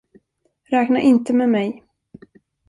[0.71, 1.83] Räkna inte med mig.